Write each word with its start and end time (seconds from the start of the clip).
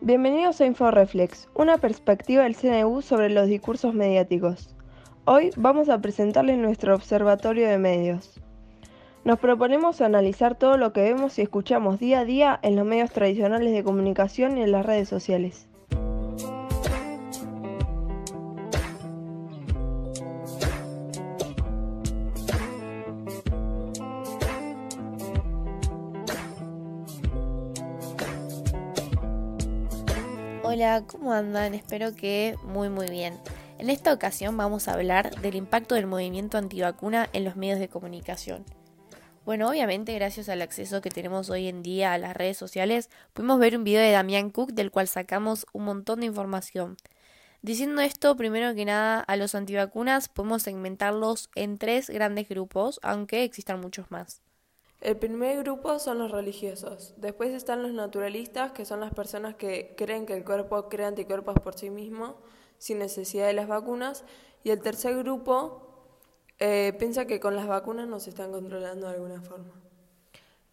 Bienvenidos 0.00 0.60
a 0.60 0.66
InfoReflex, 0.66 1.48
una 1.56 1.78
perspectiva 1.78 2.44
del 2.44 2.54
CNU 2.54 3.02
sobre 3.02 3.30
los 3.30 3.48
discursos 3.48 3.94
mediáticos. 3.94 4.72
Hoy 5.24 5.50
vamos 5.56 5.88
a 5.88 6.00
presentarles 6.00 6.56
nuestro 6.56 6.94
observatorio 6.94 7.68
de 7.68 7.78
medios. 7.78 8.40
Nos 9.24 9.40
proponemos 9.40 10.00
analizar 10.00 10.54
todo 10.54 10.76
lo 10.76 10.92
que 10.92 11.02
vemos 11.02 11.36
y 11.40 11.42
escuchamos 11.42 11.98
día 11.98 12.20
a 12.20 12.24
día 12.24 12.60
en 12.62 12.76
los 12.76 12.86
medios 12.86 13.10
tradicionales 13.10 13.72
de 13.72 13.82
comunicación 13.82 14.56
y 14.56 14.62
en 14.62 14.70
las 14.70 14.86
redes 14.86 15.08
sociales. 15.08 15.68
Hola, 30.70 31.02
¿cómo 31.06 31.32
andan? 31.32 31.72
Espero 31.72 32.14
que 32.14 32.54
muy 32.62 32.90
muy 32.90 33.08
bien. 33.08 33.38
En 33.78 33.88
esta 33.88 34.12
ocasión 34.12 34.54
vamos 34.58 34.86
a 34.86 34.92
hablar 34.92 35.34
del 35.40 35.54
impacto 35.54 35.94
del 35.94 36.06
movimiento 36.06 36.58
antivacuna 36.58 37.26
en 37.32 37.44
los 37.44 37.56
medios 37.56 37.78
de 37.78 37.88
comunicación. 37.88 38.66
Bueno, 39.46 39.70
obviamente 39.70 40.12
gracias 40.12 40.50
al 40.50 40.60
acceso 40.60 41.00
que 41.00 41.08
tenemos 41.08 41.48
hoy 41.48 41.68
en 41.68 41.82
día 41.82 42.12
a 42.12 42.18
las 42.18 42.36
redes 42.36 42.58
sociales, 42.58 43.08
pudimos 43.32 43.58
ver 43.58 43.78
un 43.78 43.84
video 43.84 44.02
de 44.02 44.10
Damián 44.10 44.50
Cook 44.50 44.72
del 44.72 44.90
cual 44.90 45.08
sacamos 45.08 45.64
un 45.72 45.84
montón 45.84 46.20
de 46.20 46.26
información. 46.26 46.98
Diciendo 47.62 48.02
esto, 48.02 48.36
primero 48.36 48.74
que 48.74 48.84
nada, 48.84 49.20
a 49.20 49.36
los 49.36 49.54
antivacunas 49.54 50.28
podemos 50.28 50.64
segmentarlos 50.64 51.48
en 51.54 51.78
tres 51.78 52.10
grandes 52.10 52.46
grupos, 52.46 53.00
aunque 53.02 53.42
existan 53.42 53.80
muchos 53.80 54.10
más. 54.10 54.42
El 55.00 55.16
primer 55.16 55.58
grupo 55.62 55.98
son 56.00 56.18
los 56.18 56.32
religiosos. 56.32 57.14
Después 57.16 57.52
están 57.52 57.82
los 57.82 57.92
naturalistas, 57.92 58.72
que 58.72 58.84
son 58.84 58.98
las 58.98 59.14
personas 59.14 59.54
que 59.54 59.94
creen 59.96 60.26
que 60.26 60.34
el 60.34 60.44
cuerpo 60.44 60.88
crea 60.88 61.06
anticuerpos 61.06 61.54
por 61.60 61.74
sí 61.74 61.88
mismo, 61.88 62.36
sin 62.78 62.98
necesidad 62.98 63.46
de 63.46 63.52
las 63.52 63.68
vacunas. 63.68 64.24
Y 64.64 64.70
el 64.70 64.80
tercer 64.80 65.16
grupo 65.16 65.82
eh, 66.58 66.94
piensa 66.98 67.26
que 67.26 67.38
con 67.38 67.54
las 67.54 67.68
vacunas 67.68 68.08
nos 68.08 68.26
están 68.26 68.50
controlando 68.50 69.06
de 69.06 69.14
alguna 69.14 69.40
forma. 69.40 69.72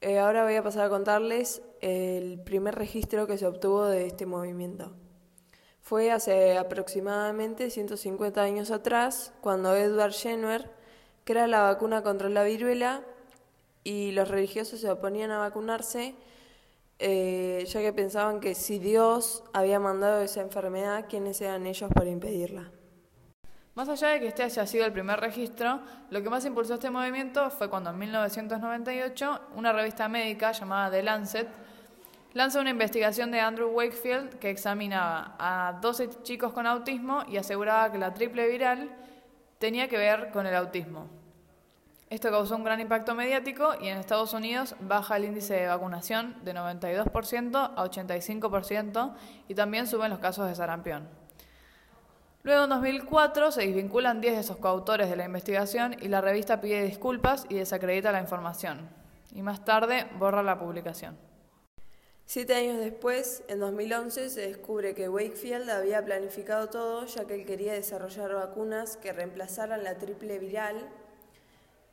Eh, 0.01 0.17
ahora 0.17 0.43
voy 0.43 0.55
a 0.55 0.63
pasar 0.63 0.85
a 0.85 0.89
contarles 0.89 1.61
el 1.81 2.41
primer 2.41 2.75
registro 2.75 3.27
que 3.27 3.37
se 3.37 3.45
obtuvo 3.45 3.85
de 3.85 4.07
este 4.07 4.25
movimiento. 4.25 4.91
Fue 5.81 6.11
hace 6.11 6.57
aproximadamente 6.57 7.69
150 7.69 8.41
años 8.41 8.71
atrás, 8.71 9.33
cuando 9.41 9.75
Edward 9.75 10.13
Jenner 10.13 10.71
crea 11.25 11.45
la 11.45 11.61
vacuna 11.61 12.01
contra 12.01 12.27
la 12.29 12.43
viruela 12.43 13.03
y 13.85 14.11
los 14.11 14.27
religiosos 14.27 14.81
se 14.81 14.89
oponían 14.89 15.31
a 15.31 15.37
vacunarse, 15.37 16.15
eh, 16.97 17.63
ya 17.67 17.79
que 17.81 17.93
pensaban 17.93 18.39
que 18.39 18.55
si 18.55 18.79
Dios 18.79 19.43
había 19.53 19.79
mandado 19.79 20.21
esa 20.21 20.41
enfermedad, 20.41 21.05
¿quiénes 21.07 21.39
eran 21.39 21.67
ellos 21.67 21.89
para 21.93 22.09
impedirla? 22.09 22.71
Más 23.75 23.87
allá 23.87 24.07
de 24.09 24.21
que 24.21 24.27
este 24.27 24.41
haya 24.41 24.65
sido 24.65 24.85
el 24.85 24.91
primer 24.91 25.19
registro, 25.19 25.81
lo 26.09 26.23
que 26.23 26.29
más 26.29 26.43
impulsó 26.45 26.75
este 26.75 26.89
movimiento 26.89 27.51
fue 27.51 27.69
cuando 27.69 27.91
en 27.91 27.99
1998 27.99 29.41
una 29.55 29.71
revista 29.71 30.09
médica 30.09 30.51
llamada 30.51 30.89
The 30.89 31.03
Lancet 31.03 31.47
lanza 32.33 32.61
una 32.61 32.71
investigación 32.71 33.29
de 33.29 33.39
Andrew 33.39 33.69
Wakefield 33.69 34.39
que 34.39 34.49
examinaba 34.49 35.35
a 35.37 35.77
12 35.79 36.23
chicos 36.23 36.53
con 36.53 36.65
autismo 36.65 37.23
y 37.27 37.37
aseguraba 37.37 37.91
que 37.91 37.99
la 37.99 38.13
triple 38.13 38.47
viral 38.47 38.89
tenía 39.59 39.87
que 39.87 39.97
ver 39.97 40.31
con 40.31 40.47
el 40.47 40.55
autismo. 40.55 41.24
Esto 42.09 42.29
causó 42.29 42.55
un 42.55 42.63
gran 42.63 42.79
impacto 42.79 43.15
mediático 43.15 43.73
y 43.81 43.87
en 43.87 43.97
Estados 43.97 44.33
Unidos 44.33 44.75
baja 44.79 45.17
el 45.17 45.25
índice 45.25 45.55
de 45.55 45.67
vacunación 45.67 46.35
de 46.45 46.53
92% 46.53 47.73
a 47.75 47.83
85% 47.83 49.15
y 49.47 49.55
también 49.55 49.87
suben 49.87 50.11
los 50.11 50.19
casos 50.19 50.47
de 50.47 50.53
sarampión. 50.53 51.09
Luego 52.43 52.65
en 52.65 52.69
2004 52.69 53.51
se 53.51 53.61
desvinculan 53.61 54.21
10 54.21 54.35
de 54.35 54.41
esos 54.41 54.57
coautores 54.57 55.09
de 55.09 55.15
la 55.15 55.25
investigación 55.25 55.95
y 55.99 56.07
la 56.07 56.21
revista 56.21 56.61
pide 56.61 56.83
disculpas 56.83 57.47
y 57.49 57.55
desacredita 57.55 58.11
la 58.11 58.21
información. 58.21 58.87
Y 59.33 59.41
más 59.41 59.65
tarde 59.65 60.05
borra 60.19 60.43
la 60.43 60.59
publicación. 60.59 61.17
Siete 62.27 62.53
años 62.53 62.77
después, 62.77 63.43
en 63.47 63.59
2011, 63.59 64.29
se 64.29 64.41
descubre 64.41 64.93
que 64.93 65.09
Wakefield 65.09 65.69
había 65.71 66.05
planificado 66.05 66.69
todo 66.69 67.05
ya 67.07 67.25
que 67.25 67.33
él 67.33 67.45
quería 67.45 67.73
desarrollar 67.73 68.33
vacunas 68.35 68.95
que 68.97 69.11
reemplazaran 69.11 69.83
la 69.83 69.97
triple 69.97 70.37
viral 70.37 70.87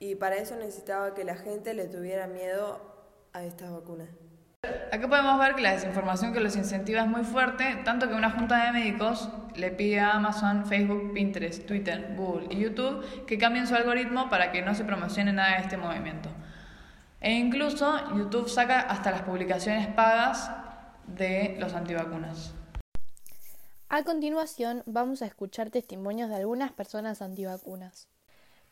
y 0.02 0.16
para 0.16 0.34
eso 0.34 0.56
necesitaba 0.56 1.14
que 1.14 1.22
la 1.22 1.36
gente 1.36 1.74
le 1.74 1.86
tuviera 1.86 2.26
miedo 2.26 2.80
a 3.32 3.44
estas 3.44 3.70
vacunas. 3.70 4.08
Aquí 4.90 5.06
podemos 5.06 5.38
ver 5.38 5.54
que 5.54 5.62
la 5.62 5.74
desinformación 5.74 6.32
que 6.32 6.40
los 6.40 6.56
incentiva 6.56 7.02
es 7.02 7.06
muy 7.06 7.22
fuerte, 7.22 7.80
tanto 7.84 8.08
que 8.08 8.14
una 8.14 8.32
junta 8.32 8.64
de 8.64 8.72
médicos 8.72 9.28
le 9.54 9.70
pide 9.70 10.00
a 10.00 10.14
Amazon, 10.14 10.66
Facebook, 10.66 11.12
Pinterest, 11.14 11.66
Twitter, 11.66 12.14
Google 12.16 12.48
y 12.50 12.58
YouTube 12.58 13.26
que 13.26 13.38
cambien 13.38 13.68
su 13.68 13.76
algoritmo 13.76 14.28
para 14.28 14.50
que 14.50 14.60
no 14.60 14.74
se 14.74 14.84
promocione 14.84 15.32
nada 15.32 15.58
de 15.58 15.62
este 15.62 15.76
movimiento. 15.76 16.30
E 17.20 17.34
incluso 17.34 17.96
YouTube 18.16 18.48
saca 18.48 18.80
hasta 18.80 19.12
las 19.12 19.22
publicaciones 19.22 19.86
pagas 19.86 20.50
de 21.06 21.54
los 21.60 21.74
antivacunas. 21.74 22.54
A 23.88 24.02
continuación 24.02 24.82
vamos 24.84 25.22
a 25.22 25.26
escuchar 25.26 25.70
testimonios 25.70 26.28
de 26.28 26.34
algunas 26.34 26.72
personas 26.72 27.22
antivacunas. 27.22 28.08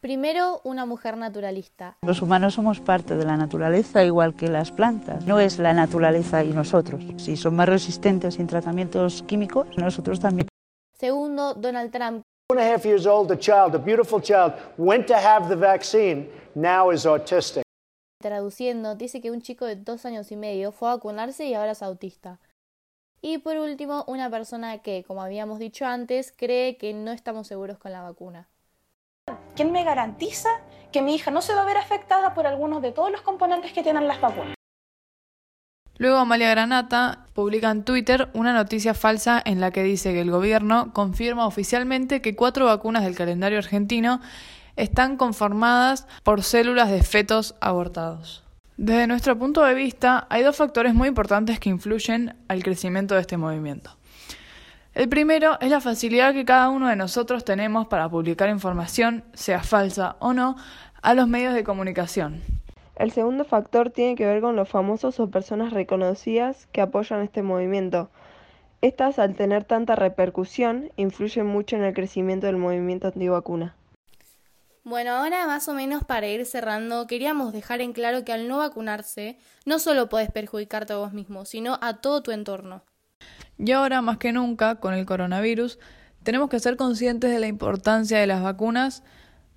Primero, 0.01 0.63
una 0.65 0.87
mujer 0.87 1.19
naturalista. 1.19 1.99
Los 2.01 2.23
humanos 2.23 2.55
somos 2.55 2.81
parte 2.81 3.17
de 3.17 3.27
la 3.27 3.37
naturaleza 3.37 4.03
igual 4.03 4.35
que 4.35 4.49
las 4.49 4.73
plantas. 4.73 5.27
No 5.27 5.39
es 5.41 5.59
la 5.59 5.75
naturaleza 5.75 6.43
y 6.43 6.55
nosotros. 6.55 7.05
Si 7.19 7.37
son 7.37 7.55
más 7.57 7.69
resistentes 7.69 8.37
sin 8.37 8.47
tratamientos 8.47 9.23
químicos, 9.25 9.67
nosotros 9.77 10.19
también. 10.19 10.49
Segundo, 10.99 11.53
Donald 11.53 11.93
Trump. 11.93 12.23
One 12.51 12.63
and 12.63 12.71
a 12.71 12.75
half 12.75 12.87
years 12.87 13.05
old, 13.05 13.31
a 13.31 13.39
child, 13.39 13.75
a 13.75 13.79
beautiful 13.79 14.23
child, 14.23 14.55
went 14.79 15.07
to 15.07 15.15
have 15.15 15.51
the 15.51 15.55
vaccine, 15.55 16.31
now 16.55 16.91
is 16.91 17.05
autistic. 17.05 17.63
Traduciendo, 18.23 18.95
dice 18.95 19.21
que 19.21 19.31
un 19.31 19.43
chico 19.43 19.67
de 19.67 19.77
dos 19.77 20.07
años 20.07 20.33
y 20.33 20.37
medio 20.37 20.73
fue 20.73 20.89
a 20.89 20.95
vacunarse 20.95 21.45
y 21.45 21.53
ahora 21.53 21.73
es 21.73 21.83
autista. 21.83 22.41
Y 23.21 23.37
por 23.37 23.59
último, 23.59 24.05
una 24.09 24.31
persona 24.31 24.79
que, 24.79 25.05
como 25.07 25.23
habíamos 25.23 25.59
dicho 25.59 25.85
antes, 25.85 26.33
cree 26.35 26.79
que 26.79 26.95
no 26.95 27.13
estamos 27.13 27.47
seguros 27.47 27.77
con 27.77 27.93
la 27.93 28.01
vacuna. 28.01 28.49
¿Quién 29.55 29.73
me 29.73 29.85
garantiza 29.85 30.49
que 30.93 31.03
mi 31.03 31.15
hija 31.15 31.31
no 31.31 31.43
se 31.43 31.55
va 31.55 31.63
a 31.63 31.67
ver 31.67 31.77
afectada 31.77 32.35
por 32.35 32.47
algunos 32.47 32.83
de 32.83 32.93
todos 32.93 33.11
los 33.11 33.23
componentes 33.23 33.73
que 33.73 33.83
tienen 33.83 34.09
las 34.09 34.21
vacunas? 34.21 34.55
Luego 35.99 36.17
Amalia 36.17 36.51
Granata 36.51 37.27
publica 37.35 37.71
en 37.71 37.85
Twitter 37.85 38.31
una 38.33 38.55
noticia 38.55 38.95
falsa 38.95 39.43
en 39.45 39.61
la 39.61 39.71
que 39.71 39.83
dice 39.83 40.15
que 40.15 40.23
el 40.23 40.31
gobierno 40.31 40.95
confirma 40.95 41.47
oficialmente 41.47 42.23
que 42.23 42.35
cuatro 42.35 42.65
vacunas 42.65 43.05
del 43.05 43.15
calendario 43.15 43.59
argentino 43.59 44.21
están 44.77 45.19
conformadas 45.19 46.07
por 46.23 46.43
células 46.43 46.91
de 46.91 47.03
fetos 47.03 47.55
abortados. 47.61 48.43
Desde 48.79 49.07
nuestro 49.07 49.39
punto 49.39 49.63
de 49.63 49.75
vista, 49.75 50.27
hay 50.31 50.43
dos 50.43 50.57
factores 50.57 50.95
muy 50.95 51.09
importantes 51.09 51.61
que 51.61 51.69
influyen 51.69 52.35
al 52.49 52.63
crecimiento 52.63 53.15
de 53.15 53.21
este 53.21 53.37
movimiento. 53.37 54.00
El 55.01 55.09
primero 55.09 55.57
es 55.63 55.71
la 55.71 55.81
facilidad 55.81 56.35
que 56.35 56.45
cada 56.45 56.69
uno 56.69 56.87
de 56.87 56.95
nosotros 56.95 57.43
tenemos 57.43 57.87
para 57.87 58.11
publicar 58.11 58.51
información, 58.51 59.25
sea 59.33 59.63
falsa 59.63 60.17
o 60.19 60.35
no, 60.35 60.57
a 61.01 61.15
los 61.15 61.27
medios 61.27 61.55
de 61.55 61.65
comunicación. 61.65 62.43
El 62.97 63.11
segundo 63.11 63.47
factor 63.47 63.89
tiene 63.89 64.15
que 64.15 64.27
ver 64.27 64.43
con 64.43 64.57
los 64.57 64.69
famosos 64.69 65.19
o 65.19 65.31
personas 65.31 65.73
reconocidas 65.73 66.67
que 66.67 66.83
apoyan 66.83 67.23
este 67.23 67.43
movimiento. 67.43 68.11
Estas, 68.83 69.19
al 69.19 69.37
tener 69.37 69.65
tanta 69.65 69.97
repercusión, 69.97 70.93
influyen 70.97 71.47
mucho 71.47 71.77
en 71.77 71.85
el 71.85 71.95
crecimiento 71.95 72.47
del 72.47 72.59
movimiento 72.59 73.07
antivacuna. 73.07 73.75
Bueno, 74.85 75.13
ahora 75.13 75.47
más 75.47 75.67
o 75.69 75.73
menos 75.73 76.05
para 76.05 76.29
ir 76.29 76.45
cerrando, 76.45 77.07
queríamos 77.07 77.55
dejar 77.55 77.81
en 77.81 77.95
claro 77.95 78.27
que 78.27 78.35
al 78.35 78.49
no 78.49 78.59
vacunarse, 78.59 79.39
no 79.65 79.79
solo 79.79 80.11
puedes 80.11 80.31
perjudicarte 80.31 80.93
a 80.93 80.97
vos 80.97 81.15
mismo, 81.15 81.47
sino 81.47 81.79
a 81.81 82.03
todo 82.03 82.23
tu 82.23 82.33
entorno. 82.33 82.83
Y 83.63 83.73
ahora, 83.73 84.01
más 84.01 84.17
que 84.17 84.33
nunca, 84.33 84.77
con 84.77 84.95
el 84.95 85.05
coronavirus, 85.05 85.79
tenemos 86.23 86.49
que 86.49 86.61
ser 86.61 86.77
conscientes 86.77 87.31
de 87.31 87.41
la 87.41 87.47
importancia 87.47 88.19
de 88.19 88.27
las 88.27 88.43
vacunas 88.43 89.03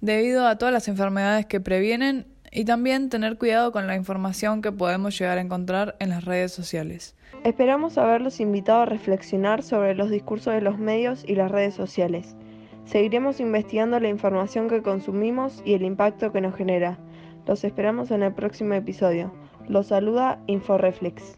debido 0.01 0.45
a 0.45 0.57
todas 0.57 0.74
las 0.74 0.89
enfermedades 0.89 1.45
que 1.45 1.62
previenen 1.62 2.27
y 2.51 2.66
también 2.66 3.10
tener 3.10 3.38
cuidado 3.38 3.72
con 3.72 3.88
la 3.88 3.95
información 3.95 4.62
que 4.62 4.74
podemos 4.74 5.18
llegar 5.18 5.38
a 5.38 5.42
encontrar 5.42 5.95
en 6.00 6.10
las 6.10 6.25
redes 6.25 6.51
sociales. 6.51 7.16
Esperamos 7.45 7.98
haberlos 7.98 8.42
invitado 8.42 8.81
a 8.81 8.86
reflexionar 8.86 9.63
sobre 9.63 9.95
los 9.95 10.10
discursos 10.10 10.54
de 10.54 10.62
los 10.62 10.77
medios 10.77 11.24
y 11.25 11.36
las 11.36 11.50
redes 11.50 11.74
sociales. 11.74 12.36
Seguiremos 12.83 13.39
investigando 13.39 14.00
la 14.01 14.10
información 14.10 14.68
que 14.68 14.83
consumimos 14.83 15.62
y 15.63 15.75
el 15.75 15.83
impacto 15.83 16.33
que 16.33 16.42
nos 16.42 16.56
genera. 16.56 17.00
Los 17.48 17.63
esperamos 17.63 18.12
en 18.12 18.24
el 18.24 18.33
próximo 18.33 18.74
episodio. 18.74 19.33
Los 19.68 19.88
saluda 19.88 20.39
InfoReflex. 20.48 21.36